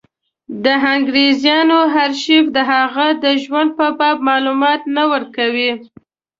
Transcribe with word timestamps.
د 0.63 0.65
انګرېزانو 0.93 1.79
ارشیف 2.03 2.45
د 2.55 2.57
هغه 2.71 3.07
د 3.23 3.25
ژوند 3.43 3.69
په 3.77 3.85
باب 3.99 4.17
معلومات 4.29 4.81
نه 4.95 5.03
ورکوي. 5.11 5.71